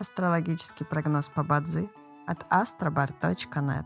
[0.00, 1.88] Астрологический прогноз по Бадзи
[2.26, 3.84] от astrobar.net.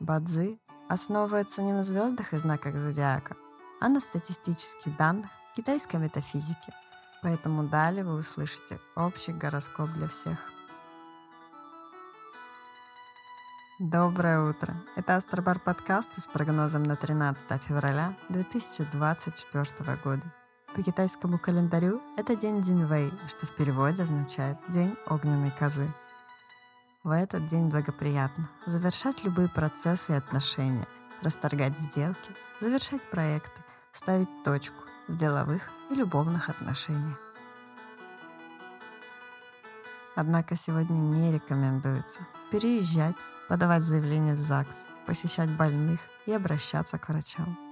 [0.00, 0.60] Бадзи
[0.90, 3.36] основывается не на звездах и знаках зодиака,
[3.80, 6.74] а на статистических данных китайской метафизики.
[7.22, 10.38] Поэтому далее вы услышите общий гороскоп для всех.
[13.78, 14.76] Доброе утро!
[14.94, 20.41] Это Астробар подкаст с прогнозом на 13 февраля 2024 года.
[20.74, 25.86] По китайскому календарю это день Динвэй, что в переводе означает «день огненной козы».
[27.04, 30.88] В этот день благоприятно завершать любые процессы и отношения,
[31.20, 37.20] расторгать сделки, завершать проекты, ставить точку в деловых и любовных отношениях.
[40.16, 43.16] Однако сегодня не рекомендуется переезжать,
[43.46, 47.71] подавать заявление в ЗАГС, посещать больных и обращаться к врачам.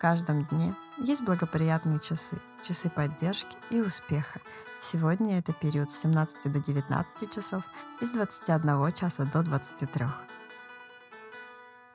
[0.00, 4.40] Каждом дне есть благоприятные часы, часы поддержки и успеха.
[4.80, 7.62] Сегодня это период с 17 до 19 часов
[8.00, 10.06] и с 21 часа до 23.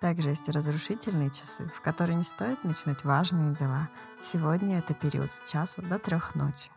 [0.02, 3.89] Также есть разрушительные часы, в которые не стоит начинать важные дела.
[4.22, 6.69] Сегодня это период с часу до трех ночи.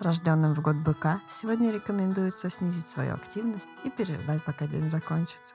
[0.00, 5.54] Рожденным в год быка сегодня рекомендуется снизить свою активность и переждать, пока день закончится.